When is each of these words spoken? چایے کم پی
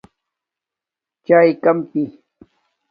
چایے 1.25 1.53
کم 1.63 1.77
پی 1.89 2.03